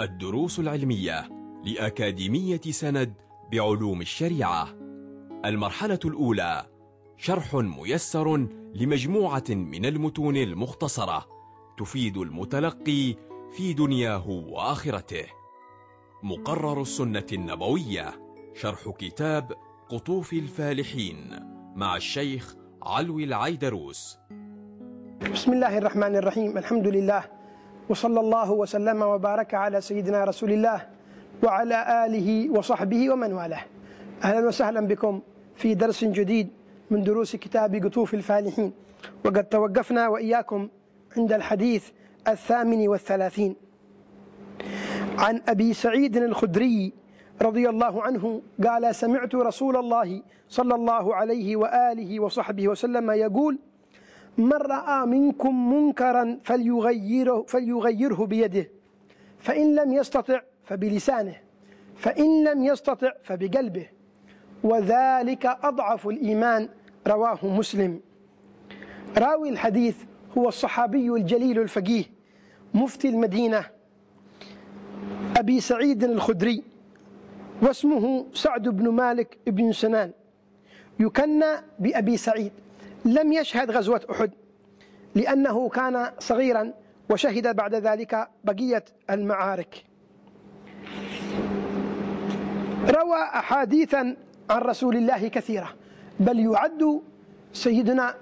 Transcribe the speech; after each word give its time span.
الدروس 0.00 0.58
العلمية 0.58 1.28
لأكاديمية 1.64 2.60
سند 2.60 3.14
بعلوم 3.52 4.00
الشريعة. 4.00 4.68
المرحلة 5.44 5.98
الأولى 6.04 6.66
شرح 7.16 7.54
ميسر 7.54 8.36
لمجموعة 8.74 9.44
من 9.48 9.86
المتون 9.86 10.36
المختصرة 10.36 11.26
تفيد 11.78 12.16
المتلقي 12.16 13.14
في 13.52 13.72
دنياه 13.72 14.28
وآخرته. 14.28 15.24
مقرر 16.22 16.82
السنة 16.82 17.26
النبوية 17.32 18.10
شرح 18.54 18.88
كتاب 18.98 19.52
قطوف 19.88 20.32
الفالحين 20.32 21.30
مع 21.76 21.96
الشيخ 21.96 22.56
علوي 22.82 23.24
العيدروس. 23.24 24.18
بسم 25.32 25.52
الله 25.52 25.78
الرحمن 25.78 26.16
الرحيم. 26.16 26.58
الحمد 26.58 26.86
لله. 26.86 27.37
وصلى 27.88 28.20
الله 28.20 28.52
وسلم 28.52 29.02
وبارك 29.02 29.54
على 29.54 29.80
سيدنا 29.80 30.24
رسول 30.24 30.52
الله 30.52 30.86
وعلى 31.42 32.06
آله 32.06 32.50
وصحبه 32.50 33.10
ومن 33.10 33.32
والاه. 33.32 33.64
أهلا 34.24 34.46
وسهلا 34.48 34.80
بكم 34.80 35.20
في 35.56 35.74
درس 35.74 36.04
جديد 36.04 36.48
من 36.90 37.02
دروس 37.02 37.36
كتاب 37.36 37.74
قطوف 37.84 38.14
الفالحين. 38.14 38.72
وقد 39.24 39.44
توقفنا 39.44 40.08
وإياكم 40.08 40.68
عند 41.16 41.32
الحديث 41.32 41.84
الثامن 42.28 42.88
والثلاثين. 42.88 43.56
عن 45.18 45.42
أبي 45.48 45.74
سعيد 45.74 46.16
الخدري 46.16 46.92
رضي 47.42 47.68
الله 47.68 48.02
عنه 48.02 48.42
قال 48.66 48.94
سمعت 48.94 49.34
رسول 49.34 49.76
الله 49.76 50.22
صلى 50.48 50.74
الله 50.74 51.14
عليه 51.14 51.56
وآله 51.56 52.20
وصحبه 52.20 52.68
وسلم 52.68 53.10
يقول 53.10 53.58
من 54.38 54.52
رأى 54.52 55.06
منكم 55.06 55.74
منكرا 55.74 56.38
فليغيره, 56.44 57.42
فليغيره 57.48 58.26
بيده. 58.26 58.70
فإن 59.38 59.74
لم 59.74 59.92
يستطع 59.92 60.40
فبلسانه. 60.64 61.36
فإن 61.96 62.44
لم 62.44 62.64
يستطع 62.64 63.12
فبقلبه. 63.22 63.86
وذلك 64.64 65.46
أضعف 65.46 66.08
الإيمان 66.08 66.68
رواه 67.06 67.38
مسلم. 67.42 68.00
راوي 69.18 69.48
الحديث 69.48 69.96
هو 70.38 70.48
الصحابي 70.48 71.08
الجليل 71.08 71.58
الفقيه 71.58 72.04
مفتي 72.74 73.08
المدينة 73.08 73.64
أبي 75.36 75.60
سعيد 75.60 76.04
الخدري 76.04 76.62
واسمه 77.62 78.26
سعد 78.34 78.68
بن 78.68 78.88
مالك 78.88 79.38
بن 79.46 79.72
سنان. 79.72 80.12
يكنى 81.00 81.52
بأبي 81.78 82.16
سعيد. 82.16 82.52
لم 83.04 83.32
يشهد 83.32 83.70
غزوة 83.70 84.00
أحد 84.10 84.30
لأنه 85.14 85.68
كان 85.68 86.10
صغيرا 86.18 86.72
وشهد 87.10 87.56
بعد 87.56 87.74
ذلك 87.74 88.28
بقية 88.44 88.84
المعارك. 89.10 89.84
روى 92.88 93.18
أحاديثا 93.22 94.16
عن 94.50 94.60
رسول 94.60 94.96
الله 94.96 95.28
كثيرة 95.28 95.68
بل 96.20 96.38
يعد 96.38 97.00
سيدنا 97.52 98.14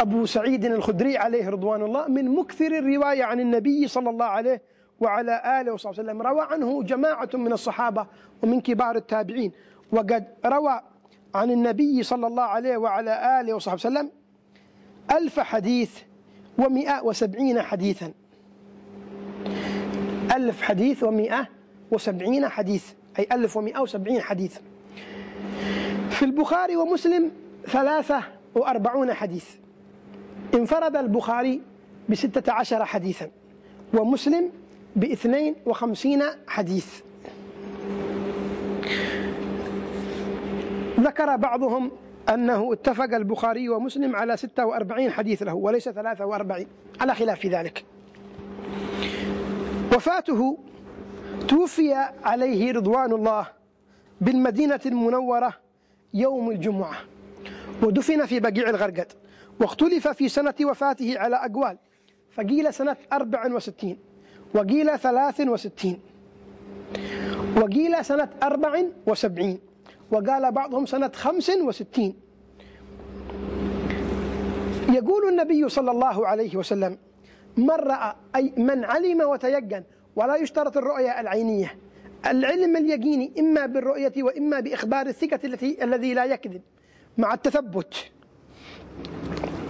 أبو 0.00 0.26
سعيد 0.26 0.64
الخدري 0.64 1.16
عليه 1.16 1.48
رضوان 1.48 1.82
الله 1.82 2.08
من 2.08 2.34
مكثر 2.34 2.66
الرواية 2.66 3.24
عن 3.24 3.40
النبي 3.40 3.88
صلى 3.88 4.10
الله 4.10 4.24
عليه 4.24 4.62
وعلى 5.00 5.60
آله 5.60 5.72
وصحبه 5.72 6.02
وسلم. 6.02 6.22
روى 6.22 6.46
عنه 6.50 6.82
جماعة 6.82 7.28
من 7.34 7.52
الصحابة 7.52 8.06
ومن 8.42 8.60
كبار 8.60 8.96
التابعين 8.96 9.52
وقد 9.92 10.24
روى 10.46 10.80
عن 11.34 11.50
النبي 11.50 12.02
صلى 12.02 12.26
الله 12.26 12.42
عليه 12.42 12.76
وعلى 12.76 13.40
آله 13.40 13.54
وصحبه 13.54 13.74
وسلم 13.74 14.10
ألف 15.12 15.40
حديث 15.40 15.90
ومئة 16.58 17.02
وسبعين 17.02 17.62
حديثا. 17.62 18.12
ألف 20.36 20.62
حديث 20.62 21.02
ومئة 21.02 21.48
وسبعين 21.90 22.48
حديث 22.48 22.92
أي 23.18 23.26
ألف 23.32 23.56
ومئة 23.56 23.80
وسبعين 23.80 24.20
حديث 24.20 24.58
في 26.10 26.24
البخاري 26.24 26.76
ومسلم 26.76 27.30
ثلاثة 27.66 28.22
وأربعون 28.54 29.14
حديث. 29.14 29.48
انفرد 30.54 30.96
البخاري 30.96 31.62
بستة 32.08 32.52
عشر 32.52 32.84
حديثا 32.84 33.30
ومسلم 33.94 34.50
بإثنين 34.96 35.54
وخمسين 35.66 36.22
حديث. 36.46 37.00
ذكر 41.00 41.36
بعضهم 41.36 41.90
أنه 42.28 42.72
اتفق 42.72 43.14
البخاري 43.14 43.68
ومسلم 43.68 44.16
على 44.16 44.36
46 44.36 45.10
حديث 45.10 45.42
له 45.42 45.54
وليس 45.54 45.88
43 45.88 46.66
على 47.00 47.14
خلاف 47.14 47.46
ذلك. 47.46 47.84
وفاته 49.96 50.58
توفي 51.48 51.94
عليه 52.24 52.72
رضوان 52.72 53.12
الله 53.12 53.46
بالمدينة 54.20 54.80
المنورة 54.86 55.54
يوم 56.14 56.50
الجمعة 56.50 56.96
ودفن 57.82 58.26
في 58.26 58.40
بقيع 58.40 58.70
الغرقد 58.70 59.12
واختلف 59.60 60.08
في 60.08 60.28
سنة 60.28 60.54
وفاته 60.62 61.18
على 61.18 61.36
أقوال. 61.36 61.78
فقيل 62.30 62.74
سنة 62.74 62.96
64 63.12 63.96
وقيل 64.54 64.98
63 64.98 65.98
وقيل 67.56 68.04
سنة 68.04 68.28
74 68.42 69.58
وقال 70.10 70.52
بعضهم 70.52 70.86
سنة 70.86 71.10
65 71.14 72.14
يقول 74.88 75.28
النبي 75.28 75.68
صلى 75.68 75.90
الله 75.90 76.26
عليه 76.26 76.56
وسلم 76.56 76.98
من 77.56 77.70
رأى 77.70 78.14
أي 78.36 78.52
من 78.56 78.84
علم 78.84 79.20
وتيقن 79.20 79.84
ولا 80.16 80.36
يشترط 80.36 80.76
الرؤية 80.76 81.20
العينية. 81.20 81.78
العلم 82.26 82.76
اليقيني 82.76 83.32
إما 83.38 83.66
بالرؤية 83.66 84.12
وإما 84.18 84.60
بإخبار 84.60 85.06
الثقة 85.06 85.40
التي 85.44 85.84
الذي 85.84 86.14
لا 86.14 86.24
يكذب 86.24 86.62
مع 87.18 87.34
التثبت. 87.34 87.94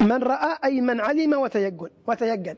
من 0.01 0.23
رأى 0.23 0.59
أي 0.65 0.81
من 0.81 1.01
علم 1.01 1.33
وتيقن 1.33 1.91
وتيقن. 2.07 2.57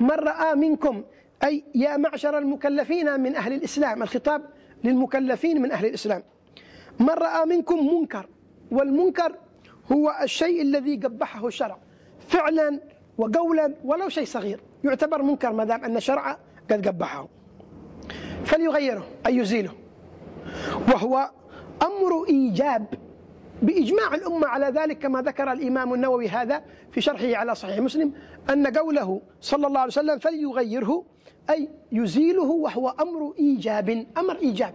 من 0.00 0.10
رأى 0.10 0.54
منكم 0.54 1.02
أي 1.44 1.64
يا 1.74 1.96
معشر 1.96 2.38
المكلفين 2.38 3.20
من 3.20 3.36
أهل 3.36 3.52
الإسلام 3.52 4.02
الخطاب 4.02 4.42
للمكلفين 4.84 5.62
من 5.62 5.72
أهل 5.72 5.86
الإسلام. 5.86 6.22
من 7.00 7.10
رأى 7.10 7.46
منكم 7.46 7.94
منكر 7.94 8.28
والمنكر 8.70 9.36
هو 9.92 10.14
الشيء 10.22 10.62
الذي 10.62 10.96
قبحه 10.96 11.46
الشرع 11.46 11.78
فعلا 12.28 12.80
وقولا 13.18 13.74
ولو 13.84 14.08
شيء 14.08 14.24
صغير 14.24 14.60
يعتبر 14.84 15.22
منكر 15.22 15.52
ما 15.52 15.64
دام 15.64 15.84
أن 15.84 15.96
الشرع 15.96 16.38
قد 16.70 16.88
قبحه. 16.88 17.28
فليغيره 18.44 19.06
أي 19.26 19.36
يزيله. 19.36 19.72
وهو 20.94 21.30
أمر 21.82 22.28
إيجاب 22.28 22.86
بإجماع 23.62 24.14
الأمة 24.14 24.46
على 24.46 24.66
ذلك 24.66 24.98
كما 24.98 25.22
ذكر 25.22 25.52
الإمام 25.52 25.94
النووي 25.94 26.28
هذا 26.28 26.62
في 26.92 27.00
شرحه 27.00 27.36
على 27.36 27.54
صحيح 27.54 27.78
مسلم 27.78 28.12
أن 28.50 28.66
قوله 28.66 29.20
صلى 29.40 29.66
الله 29.66 29.80
عليه 29.80 29.92
وسلم 29.92 30.18
فليغيره 30.18 31.04
أي 31.50 31.68
يزيله 31.92 32.42
وهو 32.42 32.88
أمر 32.88 33.34
إيجاب 33.38 34.06
أمر 34.18 34.36
إيجاب 34.36 34.74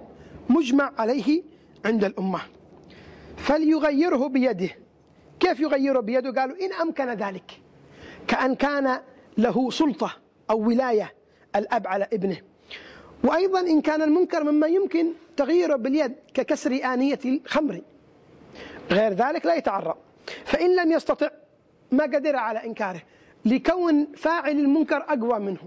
مجمع 0.49 0.91
عليه 0.97 1.43
عند 1.85 2.03
الأمة. 2.03 2.41
فليغيره 3.37 4.27
بيده. 4.27 4.69
كيف 5.39 5.59
يغيره 5.59 5.99
بيده؟ 5.99 6.41
قالوا 6.41 6.65
إن 6.65 6.73
أمكن 6.73 7.09
ذلك. 7.09 7.61
كأن 8.27 8.55
كان 8.55 8.99
له 9.37 9.69
سلطة 9.69 10.11
أو 10.49 10.67
ولاية 10.67 11.13
الأب 11.55 11.87
على 11.87 12.07
ابنه. 12.13 12.37
وأيضا 13.23 13.59
إن 13.59 13.81
كان 13.81 14.01
المنكر 14.01 14.43
مما 14.43 14.67
يمكن 14.67 15.13
تغييره 15.37 15.75
باليد 15.75 16.15
ككسر 16.33 16.79
آنية 16.93 17.19
الخمر. 17.25 17.81
غير 18.91 19.13
ذلك 19.13 19.45
لا 19.45 19.55
يتعرى 19.55 19.95
فإن 20.45 20.75
لم 20.75 20.91
يستطع 20.91 21.29
ما 21.91 22.03
قدر 22.03 22.35
على 22.35 22.65
إنكاره. 22.65 23.01
لكون 23.45 24.07
فاعل 24.17 24.51
المنكر 24.51 24.97
أقوى 24.97 25.39
منه. 25.39 25.59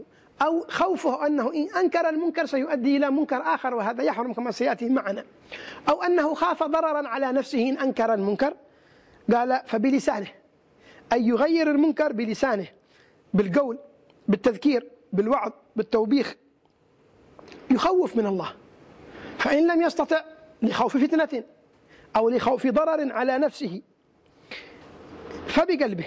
أو 0.43 0.67
خوفه 0.69 1.27
أنه 1.27 1.55
إن 1.55 1.69
أنكر 1.77 2.09
المنكر 2.09 2.47
سيؤدي 2.47 2.97
إلى 2.97 3.11
منكر 3.11 3.37
آخر 3.37 3.75
وهذا 3.75 4.03
يحرم 4.03 4.33
كما 4.33 4.51
سيأتي 4.51 4.89
معنا. 4.89 5.25
أو 5.89 6.03
أنه 6.03 6.35
خاف 6.35 6.63
ضررا 6.63 7.09
على 7.09 7.33
نفسه 7.33 7.69
إن 7.69 7.79
أنكر 7.79 8.15
المنكر. 8.15 8.55
قال 9.33 9.61
فبلسانه 9.67 10.29
أي 11.13 11.27
يغير 11.27 11.71
المنكر 11.71 12.13
بلسانه 12.13 12.67
بالقول 13.35 13.79
بالتذكير 14.29 14.89
بالوعظ 15.13 15.53
بالتوبيخ. 15.77 16.35
يخوف 17.71 18.17
من 18.17 18.27
الله. 18.27 18.53
فإن 19.39 19.67
لم 19.67 19.83
يستطع 19.83 20.25
لخوف 20.63 20.97
فتنة 20.97 21.45
أو 22.17 22.29
لخوف 22.29 22.67
ضرر 22.67 23.13
على 23.13 23.39
نفسه 23.39 23.83
فبقلبه. 25.47 26.07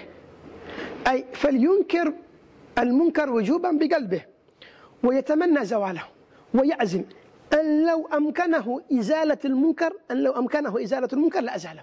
أي 1.08 1.24
فلينكر 1.32 2.12
المنكر 2.78 3.30
وجوبا 3.30 3.70
بقلبه 3.70 4.24
ويتمنى 5.04 5.64
زواله 5.64 6.02
ويعزم. 6.54 7.04
أن 7.54 7.86
لو 7.86 8.06
أمكنه 8.06 8.80
إزالة 8.92 9.38
المنكر 9.44 9.92
أن 10.10 10.16
لو 10.22 10.32
أمكنه 10.32 10.82
إزالة 10.82 11.08
المنكر 11.12 11.40
لأزاله 11.40 11.82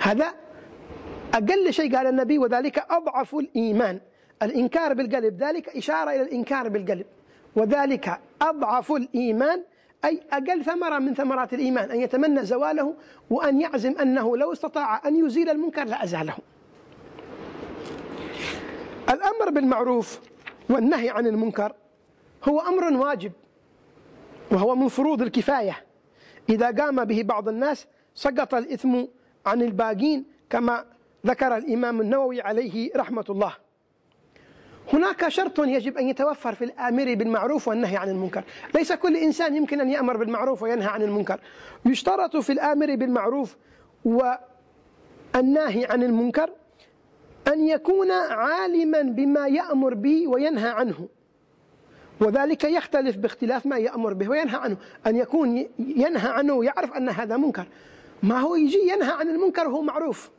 هذا 0.00 0.32
أقل 1.34 1.72
شيء 1.72 1.96
قال 1.96 2.06
النبي 2.06 2.38
وذلك 2.38 2.84
أضعف 2.90 3.34
الإيمان. 3.34 4.00
الإنكار 4.42 4.94
بالقلب 4.94 5.42
ذلك 5.42 5.68
إشارة 5.68 6.10
إلى 6.10 6.22
الإنكار 6.22 6.68
بالقلب. 6.68 7.06
وذلك 7.56 8.20
أضعف 8.42 8.92
الإيمان 8.92 9.62
أي 10.04 10.20
أقل 10.32 10.64
ثمرة 10.64 10.98
من 10.98 11.14
ثمرات 11.14 11.54
الإيمان 11.54 11.90
أن 11.90 12.00
يتمنى 12.00 12.44
زواله 12.44 12.94
وأن 13.30 13.60
يعزم 13.60 13.98
أنه 13.98 14.36
لو 14.36 14.52
استطاع 14.52 15.08
أن 15.08 15.26
يزيل 15.26 15.50
المنكر 15.50 15.84
لأزاله 15.84 16.34
الأمر 19.10 19.50
بالمعروف 19.50 20.20
والنهي 20.70 21.10
عن 21.10 21.26
المنكر 21.26 21.72
هو 22.48 22.60
أمر 22.60 22.92
واجب 23.06 23.32
وهو 24.50 24.74
من 24.74 24.88
فروض 24.88 25.22
الكفاية. 25.22 25.84
إذا 26.48 26.70
قام 26.70 27.04
به 27.04 27.22
بعض 27.22 27.48
الناس 27.48 27.86
سقط 28.14 28.54
الإثم 28.54 29.04
عن 29.46 29.62
الباقين 29.62 30.24
كما 30.50 30.84
ذكر 31.26 31.56
الإمام 31.56 32.00
النووي 32.00 32.40
عليه 32.40 32.90
رحمة 32.96 33.24
الله. 33.30 33.52
هناك 34.92 35.28
شرط 35.28 35.58
يجب 35.58 35.98
أن 35.98 36.08
يتوفر 36.08 36.54
في 36.54 36.64
الآمر 36.64 37.14
بالمعروف 37.14 37.68
والنهي 37.68 37.96
عن 37.96 38.08
المنكر. 38.08 38.44
ليس 38.74 38.92
كل 38.92 39.16
إنسان 39.16 39.56
يمكن 39.56 39.80
أن 39.80 39.90
يأمر 39.90 40.16
بالمعروف 40.16 40.62
وينهى 40.62 40.88
عن 40.88 41.02
المنكر. 41.02 41.40
يشترط 41.86 42.36
في 42.36 42.52
الآمر 42.52 42.96
بالمعروف 42.96 43.56
والناهي 44.04 45.84
عن 45.84 46.02
المنكر 46.02 46.50
أن 47.52 47.68
يكون 47.68 48.10
عالما 48.10 49.02
بما 49.02 49.48
يأمر 49.48 49.94
به 49.94 50.28
وينهى 50.28 50.68
عنه. 50.68 51.08
وذلك 52.20 52.64
يختلف 52.64 53.16
باختلاف 53.16 53.66
ما 53.66 53.78
يأمر 53.78 54.14
به 54.14 54.28
وينهى 54.28 54.56
عنه. 54.56 54.76
أن 55.06 55.16
يكون 55.16 55.66
ينهى 55.78 56.28
عنه 56.28 56.54
ويعرف 56.54 56.92
أن 56.92 57.08
هذا 57.08 57.36
منكر. 57.36 57.66
ما 58.22 58.40
هو 58.40 58.54
يجي 58.56 58.78
ينهى 58.78 59.12
عن 59.12 59.28
المنكر 59.28 59.68
وهو 59.68 59.82
معروف. 59.82 60.30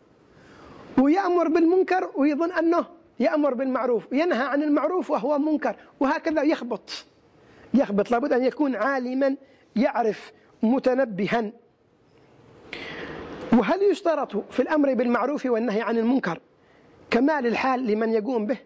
ويأمر 0.98 1.48
بالمنكر 1.48 2.12
ويظن 2.16 2.52
أنه 2.52 2.86
يأمر 3.20 3.54
بالمعروف. 3.54 4.08
ينهى 4.12 4.44
عن 4.44 4.64
المعروف 4.64 5.12
وهو 5.12 5.40
منكر. 5.40 5.76
وهكذا 6.00 6.42
يخبط. 6.42 7.06
يخبط. 7.74 8.12
لابد 8.12 8.34
أن 8.34 8.44
يكون 8.44 8.76
عالما 8.76 9.36
يعرف 9.76 10.32
متنبها. 10.64 11.52
وهل 13.54 13.84
يشترط 13.84 14.52
في 14.52 14.62
الأمر 14.62 14.94
بالمعروف 14.94 15.46
والنهي 15.46 15.82
عن 15.82 15.98
المنكر؟ 15.98 16.40
كمال 17.12 17.48
الحال 17.48 17.88
لمن 17.88 18.14
يقوم 18.14 18.46
به. 18.46 18.58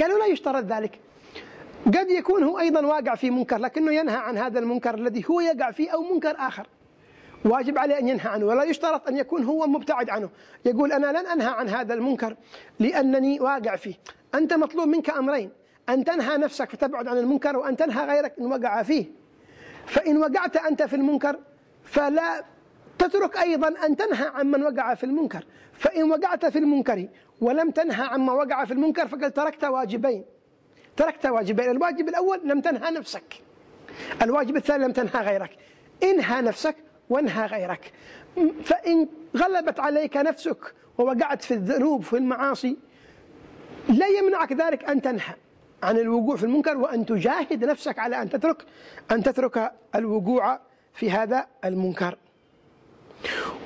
قالوا 0.00 0.18
لا 0.18 0.26
يشترط 0.26 0.64
ذلك. 0.64 0.98
قد 1.86 2.10
يكون 2.10 2.42
هو 2.42 2.58
أيضا 2.58 2.86
واقع 2.86 3.14
في 3.14 3.30
منكر 3.30 3.58
لكنه 3.58 3.92
ينهى 3.92 4.16
عن 4.16 4.38
هذا 4.38 4.58
المنكر 4.58 4.94
الذي 4.94 5.24
هو 5.30 5.40
يقع 5.40 5.70
فيه 5.70 5.90
أو 5.90 6.02
منكر 6.02 6.36
آخر. 6.38 6.66
واجب 7.44 7.78
عليه 7.78 7.98
أن 7.98 8.08
ينهى 8.08 8.28
عنه 8.28 8.46
ولا 8.46 8.62
يشترط 8.62 9.08
أن 9.08 9.16
يكون 9.16 9.44
هو 9.44 9.66
مبتعد 9.66 10.10
عنه. 10.10 10.28
يقول 10.64 10.92
أنا 10.92 11.06
لن 11.06 11.26
أنهى 11.26 11.46
عن 11.46 11.68
هذا 11.68 11.94
المنكر 11.94 12.36
لأنني 12.80 13.40
واقع 13.40 13.76
فيه. 13.76 13.94
أنت 14.34 14.52
مطلوب 14.52 14.88
منك 14.88 15.10
أمرين 15.10 15.50
أن 15.88 16.04
تنهى 16.04 16.36
نفسك 16.36 16.70
فتبعد 16.70 17.08
عن 17.08 17.18
المنكر 17.18 17.56
وأن 17.56 17.76
تنهى 17.76 18.06
غيرك 18.06 18.34
إن 18.40 18.52
وقع 18.52 18.82
فيه. 18.82 19.04
فإن 19.86 20.16
وقعت 20.16 20.56
أنت 20.56 20.82
في 20.82 20.96
المنكر 20.96 21.38
فلا 21.84 22.44
تترك 22.98 23.36
أيضا 23.36 23.74
أن 23.86 23.96
تنهى 23.96 24.26
عمن 24.34 24.62
وقع 24.62 24.94
في 24.94 25.04
المنكر. 25.04 25.44
فإن 25.72 26.10
وقعت 26.10 26.46
في 26.46 26.58
المنكر 26.58 27.08
ولم 27.40 27.70
تنهى 27.70 28.06
عما 28.06 28.32
وقع 28.32 28.64
في 28.64 28.72
المنكر 28.72 29.08
فقد 29.08 29.32
تركت 29.32 29.64
واجبين. 29.64 30.24
تركت 30.96 31.26
واجبين. 31.26 31.70
الواجب 31.70 32.08
الأول 32.08 32.40
لم 32.44 32.60
تنهى 32.60 32.90
نفسك. 32.90 33.42
الواجب 34.22 34.56
الثاني 34.56 34.84
لم 34.84 34.92
تنهى 34.92 35.24
غيرك. 35.24 35.50
انهى 36.02 36.42
نفسك 36.42 36.76
وانهى 37.10 37.46
غيرك. 37.46 37.92
فإن 38.64 39.08
غلبت 39.36 39.80
عليك 39.80 40.16
نفسك 40.16 40.74
ووقعت 40.98 41.42
في 41.42 41.54
الذنوب 41.54 42.02
في 42.02 42.16
المعاصي 42.16 42.76
لا 43.88 44.06
يمنعك 44.06 44.52
ذلك 44.52 44.84
أن 44.84 45.02
تنهى 45.02 45.34
عن 45.82 45.98
الوقوع 45.98 46.36
في 46.36 46.44
المنكر 46.44 46.76
وأن 46.76 47.06
تجاهد 47.06 47.64
نفسك 47.64 47.98
على 47.98 48.22
أن 48.22 48.30
تترك 48.30 48.64
أن 49.10 49.22
تترك 49.22 49.72
الوقوع 49.94 50.60
في 50.94 51.10
هذا 51.10 51.46
المنكر. 51.64 52.18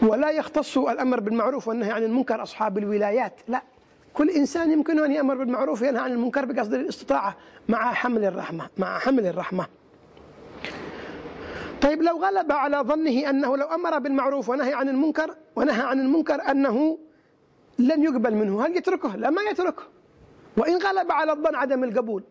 ولا 0.03 0.31
يختص 0.31 0.79
الأمر 0.79 1.21
بالمعروف 1.21 1.69
والنهي 1.69 1.91
عن 1.91 2.03
المنكر 2.03 2.43
أصحاب 2.43 2.79
الولايات. 2.79 3.41
لا 3.49 3.63
كل 4.15 4.31
إنسان 4.31 4.71
يمكن 4.71 5.05
أن 5.05 5.13
يأمر 5.13 5.35
بالمعروف 5.35 5.83
وينهى 5.83 6.03
عن 6.03 6.13
المنكر 6.13 6.45
بقصد 6.45 6.75
الاستطاعة 6.75 7.37
مع 7.69 7.93
حمل 7.93 8.25
الرحمة 8.25 8.69
مع 8.79 8.99
حمل 8.99 9.27
الرحمة. 9.27 9.67
طيب 11.83 12.03
لو 12.03 12.17
غلب 12.17 12.53
على 12.53 12.77
ظنه 12.77 13.31
أنه 13.31 13.57
لو 13.57 13.67
أمر 13.67 13.99
بالمعروف 13.99 14.49
ونهى 14.49 14.75
عن 14.75 14.89
المنكر 14.89 15.35
ونهى 15.57 15.83
عن 15.83 16.01
المنكر 16.01 16.51
أنه 16.51 16.99
لن 17.79 18.03
يقبل 18.03 18.35
منه 18.35 18.67
هل 18.67 18.77
يتركه؟ 18.77 19.17
لا 19.17 19.31
ما 19.31 19.43
يتركه. 19.43 19.83
وإن 20.57 20.77
غلب 20.77 21.13
على 21.13 21.33
الظن 21.33 21.55
عدم 21.55 21.85
القبول 21.85 22.23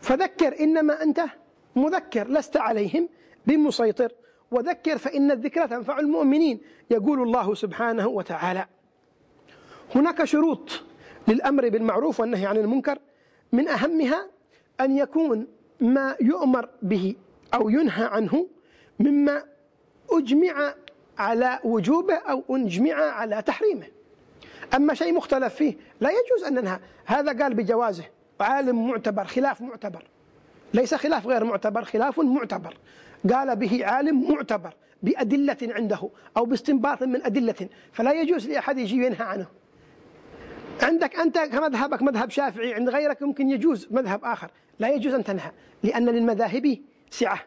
فذكر 0.00 0.60
إنما 0.60 1.02
أنت 1.02 1.20
مذكر 1.76 2.28
لست 2.28 2.56
عليهم 2.56 3.08
بمسيطر. 3.46 4.12
وذكر 4.52 4.98
فإن 4.98 5.30
الذكرى 5.30 5.68
تنفع 5.68 5.98
المؤمنين. 5.98 6.60
يقول 6.90 7.22
الله 7.22 7.54
سبحانه 7.54 8.08
وتعالى 8.08 8.66
هناك 9.94 10.24
شروط 10.24 10.70
للأمر 11.28 11.68
بالمعروف 11.68 12.20
والنهي 12.20 12.46
عن 12.46 12.56
المنكر. 12.56 12.98
من 13.52 13.68
أهمها 13.68 14.28
أن 14.80 14.96
يكون 14.96 15.46
ما 15.80 16.16
يؤمر 16.20 16.68
به 16.82 17.14
أو 17.54 17.68
ينهى 17.68 18.04
عنه 18.04 18.46
مما 19.00 19.44
أجمع 20.10 20.74
على 21.18 21.58
وجوبه 21.64 22.14
أو 22.14 22.44
أجمع 22.50 22.94
على 22.94 23.42
تحريمه. 23.42 23.86
أما 24.74 24.94
شيء 24.94 25.14
مختلف 25.14 25.54
فيه 25.54 25.76
لا 26.00 26.10
يجوز 26.10 26.44
أن 26.46 26.54
ننهى. 26.54 26.78
هذا 27.04 27.42
قال 27.42 27.54
بجوازه 27.54 28.04
عالم 28.40 28.88
معتبر 28.88 29.24
خلاف 29.24 29.60
معتبر. 29.60 30.04
ليس 30.74 30.94
خلاف 30.94 31.26
غير 31.26 31.44
معتبر 31.44 31.84
خلاف 31.84 32.20
معتبر. 32.20 32.76
قال 33.30 33.56
به 33.56 33.86
عالم 33.86 34.32
معتبر 34.32 34.74
بأدلة 35.02 35.56
عنده 35.62 36.10
أو 36.36 36.44
باستنباط 36.44 37.02
من 37.02 37.24
أدلة. 37.24 37.68
فلا 37.92 38.12
يجوز 38.12 38.48
لأحد 38.48 38.78
يجي 38.78 38.96
ينهى 38.96 39.22
عنه. 39.24 39.46
عندك 40.82 41.16
أنت 41.16 41.38
كمذهبك 41.38 42.02
مذهب 42.02 42.30
شافعي 42.30 42.74
عند 42.74 42.88
غيرك 42.88 43.22
يمكن 43.22 43.50
يجوز 43.50 43.88
مذهب 43.90 44.24
آخر. 44.24 44.50
لا 44.78 44.88
يجوز 44.88 45.14
أن 45.14 45.24
تنهى 45.24 45.50
لأن 45.82 46.08
للمذاهب 46.08 46.78
سعة. 47.10 47.40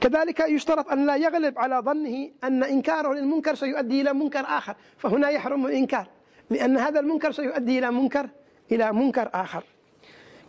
كذلك 0.00 0.40
يشترط 0.40 0.88
أن 0.88 1.06
لا 1.06 1.16
يغلب 1.16 1.58
على 1.58 1.76
ظنه 1.78 2.30
أن 2.44 2.62
إنكاره 2.62 3.12
للمنكر 3.12 3.54
سيؤدي 3.54 4.00
إلى 4.00 4.12
منكر 4.12 4.40
آخر. 4.40 4.76
فهنا 4.96 5.30
يحرم 5.30 5.66
الإنكار 5.66 6.08
لأن 6.50 6.78
هذا 6.78 7.00
المنكر 7.00 7.32
سيؤدي 7.32 7.78
إلى 7.78 7.90
منكر 7.90 8.28
إلى 8.72 8.92
منكر 8.92 9.30
آخر. 9.34 9.64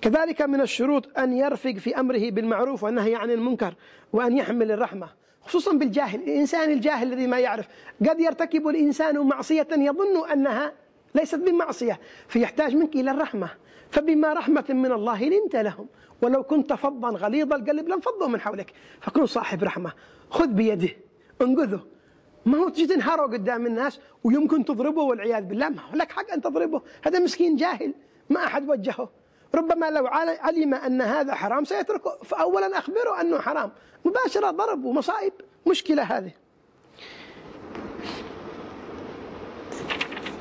كذلك 0.01 0.41
من 0.41 0.61
الشروط 0.61 1.19
أن 1.19 1.33
يرفق 1.33 1.71
في 1.71 1.99
أمره 1.99 2.29
بالمعروف 2.29 2.83
والنهي 2.83 3.15
عن 3.15 3.31
المنكر 3.31 3.73
وأن 4.13 4.37
يحمل 4.37 4.71
الرحمة 4.71 5.09
خصوصا 5.41 5.73
بالجاهل 5.73 6.19
الإنسان 6.19 6.71
الجاهل 6.71 7.13
الذي 7.13 7.27
ما 7.27 7.39
يعرف. 7.39 7.67
قد 8.09 8.19
يرتكب 8.19 8.67
الإنسان 8.67 9.19
معصية 9.19 9.67
يظن 9.71 10.29
أنها 10.31 10.73
ليست 11.15 11.35
بمعصية 11.35 11.99
فيحتاج 12.27 12.75
منك 12.75 12.95
إلى 12.95 13.11
الرحمة. 13.11 13.49
فبما 13.91 14.33
رحمة 14.33 14.65
من 14.69 14.91
الله 14.91 15.23
لنت 15.23 15.55
لهم 15.55 15.87
ولو 16.21 16.43
كنت 16.43 16.73
فظا 16.73 17.09
غليظ 17.09 17.53
القلب 17.53 17.87
لانفضوا 17.87 18.27
من 18.27 18.41
حولك. 18.41 18.73
فكن 19.01 19.25
صاحب 19.25 19.63
رحمة 19.63 19.93
خذ 20.29 20.47
بيده 20.47 20.89
انقذه. 21.41 21.87
ما 22.45 22.57
هو 22.57 22.69
تجي 22.69 22.87
تنهاره 22.87 23.21
قدام 23.21 23.65
الناس 23.65 23.99
ويمكن 24.23 24.65
تضربه 24.65 25.01
والعياذ 25.01 25.43
بالله. 25.43 25.69
ما 25.69 25.81
هو 25.81 25.95
لك 25.95 26.11
حق 26.11 26.31
أن 26.31 26.41
تضربه 26.41 26.81
هذا 27.03 27.19
مسكين 27.19 27.55
جاهل 27.55 27.93
ما 28.29 28.45
أحد 28.45 28.69
وجهه. 28.69 29.09
ربما 29.55 29.89
لو 29.89 30.07
علم 30.41 30.73
أن 30.73 31.01
هذا 31.01 31.35
حرام 31.35 31.65
سيتركه. 31.65 32.17
فأولا 32.23 32.77
أخبره 32.77 33.21
أنه 33.21 33.39
حرام. 33.39 33.71
مباشرة 34.05 34.51
ضرب 34.51 34.85
ومصائب. 34.85 35.33
مشكلة 35.67 36.03
هذه. 36.03 36.31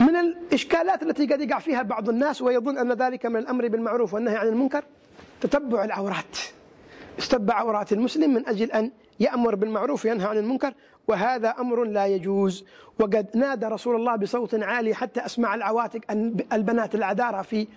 من 0.00 0.16
الإشكالات 0.16 1.02
التي 1.02 1.26
قد 1.26 1.40
يقع 1.40 1.58
فيها 1.58 1.82
بعض 1.82 2.08
الناس 2.08 2.42
ويظن 2.42 2.78
أن 2.78 2.92
ذلك 2.92 3.26
من 3.26 3.36
الأمر 3.36 3.68
بالمعروف 3.68 4.14
والنهي 4.14 4.36
عن 4.36 4.46
المنكر 4.46 4.84
تتبع 5.40 5.84
العورات. 5.84 6.38
استبع 7.18 7.54
عورات 7.54 7.92
المسلم 7.92 8.34
من 8.34 8.48
أجل 8.48 8.72
أن 8.72 8.90
يأمر 9.20 9.54
بالمعروف 9.54 10.04
وينهى 10.04 10.26
عن 10.26 10.38
المنكر 10.38 10.74
وهذا 11.08 11.48
أمر 11.48 11.84
لا 11.84 12.06
يجوز. 12.06 12.64
وقد 13.00 13.26
نادى 13.34 13.66
رسول 13.66 13.96
الله 13.96 14.16
بصوت 14.16 14.54
عالي 14.54 14.94
حتى 14.94 15.26
أسمع 15.26 15.54
العواتق 15.54 16.00
البنات 16.52 16.94
العذارى 16.94 17.44
في 17.44 17.68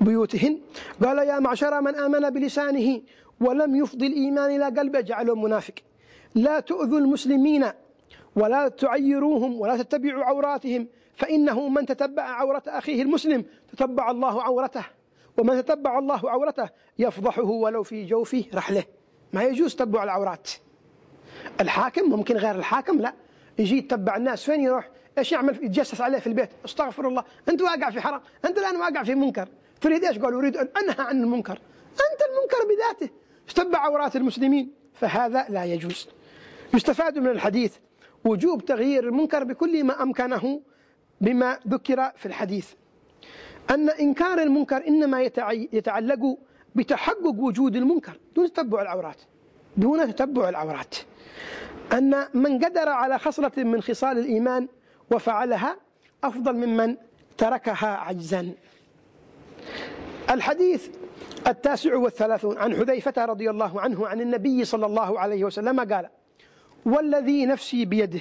بيوتهن. 0.00 0.60
قال 1.04 1.18
يا 1.18 1.38
معشر 1.38 1.80
من 1.80 1.96
آمن 1.96 2.30
بلسانه 2.30 3.02
ولم 3.40 3.76
يفضي 3.76 4.06
الإيمان 4.06 4.56
إلى 4.56 4.80
قلبه 4.80 5.00
جعله 5.00 5.34
منافق. 5.34 5.74
لا 6.34 6.60
تؤذوا 6.60 6.98
المسلمين 6.98 7.66
ولا 8.36 8.68
تعيروهم 8.68 9.60
ولا 9.60 9.82
تتبعوا 9.82 10.24
عوراتهم 10.24 10.86
فإنه 11.14 11.68
من 11.68 11.86
تتبع 11.86 12.22
عورة 12.22 12.62
أخيه 12.66 13.02
المسلم 13.02 13.44
تتبع 13.72 14.10
الله 14.10 14.42
عورته 14.42 14.84
ومن 15.38 15.64
تتبع 15.64 15.98
الله 15.98 16.30
عورته 16.30 16.68
يفضحه 16.98 17.42
ولو 17.42 17.82
في 17.82 18.04
جوف 18.04 18.36
رحله. 18.54 18.84
ما 19.32 19.42
يجوز 19.42 19.74
تتبع 19.74 20.04
العورات. 20.04 20.50
الحاكم 21.60 22.10
ممكن 22.10 22.36
غير 22.36 22.54
الحاكم؟ 22.54 22.98
لا. 22.98 23.14
يجي 23.58 23.78
يتبع 23.78 24.16
الناس 24.16 24.44
فين 24.44 24.60
يروح؟ 24.60 24.90
إيش 25.18 25.32
يعمل؟ 25.32 25.64
يتجسس 25.64 26.00
عليه 26.00 26.18
في 26.18 26.26
البيت. 26.26 26.50
استغفر 26.64 27.08
الله. 27.08 27.24
أنت 27.48 27.62
واقع 27.62 27.90
في 27.90 28.00
حرام. 28.00 28.20
أنت 28.44 28.58
الآن 28.58 28.76
واقع 28.76 29.02
في 29.02 29.14
منكر. 29.14 29.48
تريد 29.80 30.04
إيش؟ 30.04 30.18
قال 30.18 30.34
أريد 30.34 30.56
أن 30.56 30.68
أنهى 30.82 31.06
عن 31.06 31.22
المنكر. 31.22 31.58
أنت 31.92 32.20
المنكر 32.30 32.74
بذاته. 32.74 33.12
استب 33.48 33.76
عورات 33.76 34.16
المسلمين. 34.16 34.72
فهذا 34.94 35.46
لا 35.48 35.64
يجوز. 35.64 36.08
يستفاد 36.74 37.18
من 37.18 37.26
الحديث 37.26 37.76
وجوب 38.24 38.64
تغيير 38.64 39.04
المنكر 39.04 39.44
بكل 39.44 39.84
ما 39.84 40.02
أمكنه 40.02 40.60
بما 41.20 41.58
ذكر 41.68 42.10
في 42.16 42.26
الحديث. 42.26 42.72
أن 43.70 43.88
إنكار 43.88 44.42
المنكر 44.42 44.88
إنما 44.88 45.22
يتعلق 45.72 46.38
بتحقق 46.74 47.26
وجود 47.38 47.76
المنكر 47.76 48.20
دون 48.36 48.52
تتبع 48.52 48.82
العورات. 48.82 49.20
دون 49.76 50.14
تتبع 50.14 50.48
العورات. 50.48 50.94
أن 51.92 52.26
من 52.34 52.64
قدر 52.64 52.88
على 52.88 53.18
خصلة 53.18 53.52
من 53.56 53.82
خصال 53.82 54.18
الإيمان 54.18 54.68
وفعلها 55.12 55.76
أفضل 56.24 56.52
ممن 56.52 56.96
تركها 57.38 57.88
عجزا. 57.88 58.52
الحديث 60.30 60.88
التاسع 61.46 61.96
والثلاثون 61.96 62.58
عن 62.58 62.74
حذيفة 62.74 63.24
رضي 63.24 63.50
الله 63.50 63.80
عنه 63.80 64.08
عن 64.08 64.20
النبي 64.20 64.64
صلى 64.64 64.86
الله 64.86 65.20
عليه 65.20 65.44
وسلم 65.44 65.80
قال 65.80 66.08
والذي 66.84 67.46
نفسي 67.46 67.84
بيده 67.84 68.20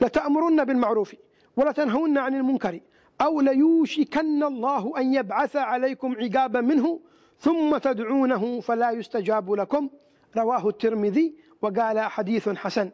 لتأمرن 0.00 0.64
بالمعروف 0.64 1.14
ولتنهون 1.56 2.18
عن 2.18 2.34
المنكر 2.34 2.80
أو 3.20 3.40
ليوشكن 3.40 4.42
الله 4.42 4.92
أن 4.98 5.14
يبعث 5.14 5.56
عليكم 5.56 6.16
عقابا 6.20 6.60
منه 6.60 7.00
ثم 7.38 7.78
تدعونه 7.78 8.60
فلا 8.60 8.90
يستجاب 8.90 9.52
لكم. 9.52 9.90
رواه 10.36 10.68
الترمذي 10.68 11.34
وقال 11.62 12.00
حديث 12.00 12.48
حسن. 12.48 12.90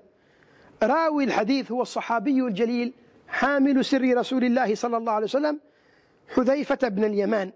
راوي 0.82 1.24
الحديث 1.24 1.72
هو 1.72 1.82
الصحابي 1.82 2.42
الجليل 2.42 2.92
حامل 3.28 3.84
سر 3.84 4.18
رسول 4.18 4.44
الله 4.44 4.74
صلى 4.74 4.96
الله 4.96 5.12
عليه 5.12 5.24
وسلم 5.24 5.60
حذيفة 6.34 6.88
بن 6.88 7.04
اليمان. 7.04 7.52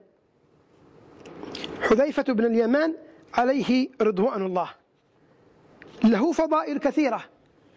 حذيفة 1.82 2.22
بن 2.22 2.44
اليمان 2.46 2.94
عليه 3.34 3.88
رضوان 4.00 4.46
الله. 4.46 4.70
له 6.04 6.32
فضائل 6.32 6.78
كثيرة 6.78 7.24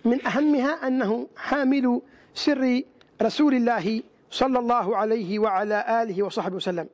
من 0.06 0.28
أهمها 0.28 0.88
أنه 0.88 1.28
حامل 1.38 2.02
سر 2.34 2.82
رسول 3.22 3.54
الله 3.54 4.04
صلى 4.32 4.60
الله 4.60 4.98
عليه 4.98 5.40
وعلى 5.40 6.04
آله 6.04 6.24
وصحبه 6.24 6.56
وسلم. 6.56 6.88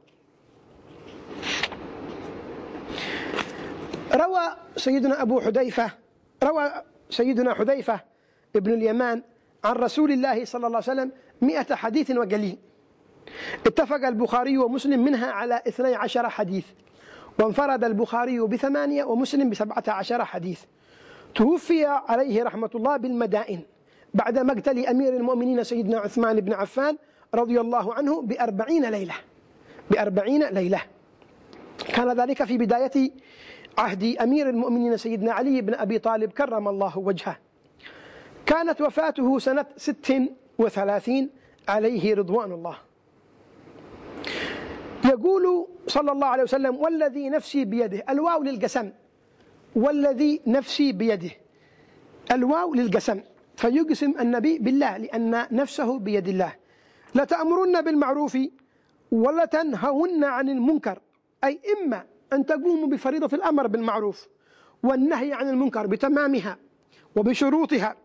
روى 4.13 4.57
سيدنا 4.77 5.21
أبو 5.21 5.41
حذيفة 5.41 5.91
روى 6.43 6.71
سيدنا 7.09 7.53
حذيفة 7.53 7.99
ابن 8.55 8.73
اليمان 8.73 9.23
عن 9.63 9.75
رسول 9.75 10.11
الله 10.11 10.45
صلى 10.45 10.67
الله 10.67 10.81
عليه 10.87 10.91
وسلم 10.91 11.11
مئة 11.41 11.75
حديث 11.75 12.11
وقليل. 12.11 12.57
اتفق 13.65 14.07
البخاري 14.07 14.57
ومسلم 14.57 15.03
منها 15.03 15.31
على 15.31 15.61
اثني 15.67 15.95
عشر 15.95 16.29
حديث. 16.29 16.65
وانفرد 17.39 17.83
البخاري 17.83 18.39
بثمانية 18.39 19.03
ومسلم 19.03 19.49
بسبعة 19.49 19.83
عشر 19.87 20.25
حديث. 20.25 20.61
توفي 21.35 21.85
عليه 21.85 22.43
رحمة 22.43 22.69
الله 22.75 22.97
بالمدائن 22.97 23.61
بعد 24.13 24.39
مقتل 24.39 24.85
أمير 24.85 25.15
المؤمنين 25.15 25.63
سيدنا 25.63 25.99
عثمان 25.99 26.39
بن 26.39 26.53
عفان 26.53 26.97
رضي 27.35 27.61
الله 27.61 27.93
عنه 27.93 28.21
بأربعين 28.21 28.85
ليلة. 28.85 29.15
بأربعين 29.91 30.43
ليلة. 30.43 30.81
كان 31.87 32.19
ذلك 32.19 32.43
في 32.43 32.57
بداية 32.57 33.11
عهد 33.77 34.03
أمير 34.21 34.49
المؤمنين 34.49 34.97
سيدنا 34.97 35.33
علي 35.33 35.61
بن 35.61 35.73
أبي 35.73 35.99
طالب 35.99 36.31
كرم 36.31 36.67
الله 36.67 36.97
وجهه. 36.97 37.37
كانت 38.45 38.81
وفاته 38.81 39.39
سنة 39.39 39.65
ست 39.77 40.13
وثلاثين 40.57 41.29
عليه 41.67 42.15
رضوان 42.15 42.51
الله. 42.51 42.77
يقول 45.11 45.67
صلى 45.87 46.11
الله 46.11 46.27
عليه 46.27 46.43
وسلم 46.43 46.75
والذي 46.75 47.29
نفسي 47.29 47.65
بيده. 47.65 48.03
الواو 48.09 48.43
للقسم. 48.43 48.91
والذي 49.75 50.41
نفسي 50.47 50.91
بيده. 50.91 51.31
الواو 52.31 52.73
للقسم. 52.73 53.21
فيقسم 53.55 54.13
النبي 54.19 54.59
بالله 54.59 54.97
لأن 54.97 55.47
نفسه 55.51 55.99
بيد 55.99 56.27
الله. 56.27 56.55
لتأمرن 57.15 57.81
بالمعروف 57.81 58.37
ولتنهون 59.11 60.23
عن 60.23 60.49
المنكر. 60.49 60.99
أي 61.43 61.59
إما 61.73 62.03
أن 62.33 62.45
تقوموا 62.45 62.87
بفريضة 62.87 63.37
الأمر 63.37 63.67
بالمعروف 63.67 64.27
والنهي 64.83 65.33
عن 65.33 65.49
المنكر 65.49 65.87
بتمامها 65.87 66.57
وبشروطها 67.15 67.95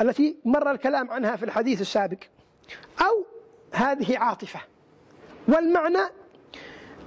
التي 0.00 0.36
مر 0.44 0.70
الكلام 0.70 1.10
عنها 1.10 1.36
في 1.36 1.44
الحديث 1.44 1.80
السابق 1.80 2.18
أو 3.00 3.24
هذه 3.72 4.18
عاطفة. 4.18 4.60
والمعنى 5.48 5.98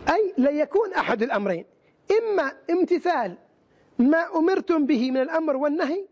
أي 0.10 0.34
ليكون 0.38 0.94
أحد 0.94 1.24
الأمرين. 1.24 1.65
إما 2.12 2.51
امتثال 2.70 3.38
ما 4.00 4.36
أمرتم 4.36 4.86
به 4.86 5.12
من 5.12 5.22
الأمر 5.22 5.56
والنهي 5.58 6.08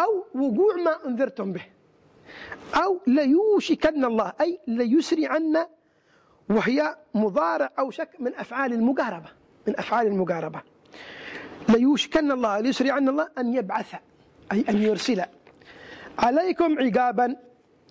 أو 0.00 0.24
وقوع 0.34 0.76
ما 0.76 1.06
أنذرتم 1.06 1.52
به. 1.52 1.64
أو 2.74 3.00
ليوشكن 3.06 4.04
الله 4.04 4.32
أي 4.40 4.58
ليسرعن 4.66 5.66
وهي 6.50 6.96
مضارع 7.14 7.70
أو 7.78 7.90
شك 7.90 8.10
من 8.18 8.34
أفعال 8.34 8.72
المقاربة 8.72 9.28
من 9.66 9.78
أفعال 9.78 10.06
المقاربة 10.06 10.62
ليوشكن 11.68 12.32
الله 12.32 12.60
ليسرعن 12.60 13.08
الله 13.08 13.28
أن 13.38 13.54
يبعث 13.54 13.94
أي 14.52 14.64
أن 14.68 14.82
يرسل. 14.82 15.22
عليكم 16.18 16.78
عقابا 16.78 17.36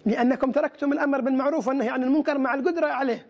لأنكم 0.05 0.51
تركتم 0.51 0.93
الأمر 0.93 1.21
بالمعروف 1.21 1.67
والنهي 1.67 1.89
عن 1.89 2.03
المنكر 2.03 2.37
مع 2.37 2.53
القدرة 2.53 2.87
عليه. 2.87 3.27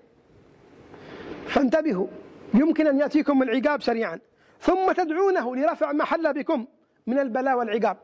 فانتبهوا 1.50 2.08
يمكن 2.53 2.88
أن 2.88 3.00
يأتيكم 3.00 3.44
العقاب 3.44 3.82
سريعا 3.82 4.20
ثم 4.62 4.91
تدعونه 4.91 5.56
لرفع 5.56 5.91
ما 5.91 6.06
حل 6.06 6.34
بكم 6.34 6.65
من 7.08 7.20
البلاء 7.20 7.58
والعقاب. 7.58 7.98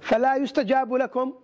فلا 0.00 0.36
يستجاب 0.36 0.94
لكم. 0.94 1.34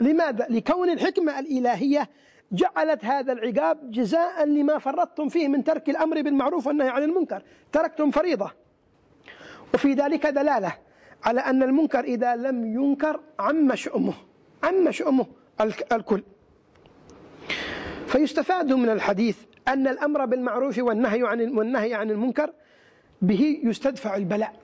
لماذا؟ 0.00 0.46
لكون 0.50 0.90
الحكمة 0.90 1.38
الإلهية 1.38 2.08
جعلت 2.52 3.04
هذا 3.04 3.32
العقاب 3.32 3.90
جزاء 3.90 4.44
لما 4.44 4.78
فرطتم 4.78 5.28
فيه 5.28 5.48
من 5.48 5.64
ترك 5.64 5.90
الأمر 5.90 6.22
بالمعروف 6.22 6.66
والنهي 6.66 6.88
عن 6.88 7.02
المنكر. 7.02 7.42
تركتم 7.72 8.10
فريضة. 8.10 8.50
وفي 9.74 9.92
ذلك 9.92 10.26
دلالة 10.26 10.72
على 11.24 11.40
أن 11.40 11.62
المنكر 11.62 12.04
إذا 12.04 12.36
لم 12.36 12.66
ينكر 12.66 13.20
عم 13.38 13.74
شؤمه 13.74 14.14
عم 14.62 14.90
شؤمه 14.90 15.26
الكل. 15.92 16.22
فيستفاد 18.06 18.72
من 18.72 18.88
الحديث 18.88 19.38
أن 19.68 19.86
الأمر 19.86 20.24
بالمعروف 20.24 20.78
والنهي 20.78 21.26
عن 21.26 21.58
والنهي 21.58 21.94
عن 21.94 22.10
المنكر 22.10 22.52
به 23.22 23.60
يستدفع 23.64 24.16
البلاء. 24.16 24.54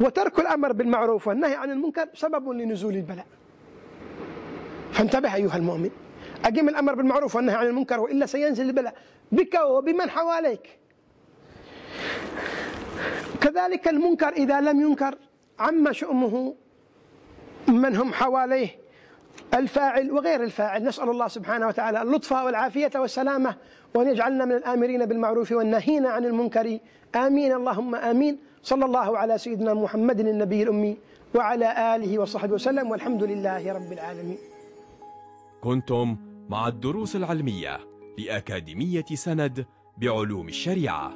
وترك 0.00 0.38
الأمر 0.38 0.72
بالمعروف 0.72 1.28
والنهي 1.28 1.54
عن 1.54 1.70
المنكر 1.70 2.08
سبب 2.14 2.48
لنزول 2.48 2.94
البلاء. 2.94 3.26
فانتبه 4.92 5.34
أيها 5.34 5.56
المؤمن. 5.56 5.90
أقم 6.44 6.68
الأمر 6.68 6.94
بالمعروف 6.94 7.36
والنهي 7.36 7.56
عن 7.56 7.66
المنكر 7.66 8.00
وإلا 8.00 8.26
سينزل 8.26 8.66
البلاء. 8.66 8.94
بك 9.32 9.54
وبمن 9.54 10.10
حواليك. 10.10 10.78
كذلك 13.40 13.88
المنكر 13.88 14.28
إذا 14.28 14.60
لم 14.60 14.80
ينكر 14.80 15.18
عم 15.58 15.92
شؤمه 15.92 16.54
من 17.68 17.96
هم 17.96 18.12
حواليه 18.12 18.83
الفاعل 19.54 20.10
وغير 20.12 20.44
الفاعل. 20.44 20.84
نسأل 20.84 21.10
الله 21.10 21.28
سبحانه 21.28 21.66
وتعالى 21.66 22.02
اللطف 22.02 22.32
والعافية 22.32 22.90
والسلامة 22.96 23.56
وأن 23.94 24.08
يجعلنا 24.08 24.44
من 24.44 24.52
الآمرين 24.52 25.06
بالمعروف 25.06 25.52
والناهين 25.52 26.06
عن 26.06 26.24
المنكر. 26.24 26.78
آمين. 27.16 27.52
اللهم 27.52 27.94
آمين. 27.94 28.38
صلى 28.62 28.84
الله 28.84 29.18
على 29.18 29.38
سيدنا 29.38 29.74
محمد 29.74 30.20
النبي 30.20 30.62
الأمي 30.62 30.96
وعلى 31.34 31.96
آله 31.96 32.18
وصحبه 32.18 32.54
وسلم. 32.54 32.90
والحمد 32.90 33.22
لله 33.22 33.72
رب 33.72 33.92
العالمين. 33.92 34.38
كنتم 35.60 36.16
مع 36.48 36.68
الدروس 36.68 37.16
العلمية 37.16 37.80
لأكاديمية 38.18 39.04
سند 39.14 39.66
بعلوم 39.98 40.48
الشريعة. 40.48 41.12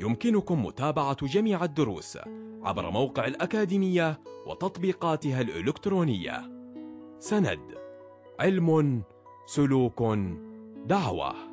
يمكنكم 0.00 0.64
متابعة 0.64 1.26
جميع 1.26 1.64
الدروس 1.64 2.18
عبر 2.62 2.90
موقع 2.90 3.26
الأكاديمية 3.26 4.18
وتطبيقاتها 4.46 5.40
الإلكترونية. 5.40 6.57
سند 7.20 7.58
علم 8.40 9.02
سلوك 9.46 10.02
دعوة. 10.86 11.47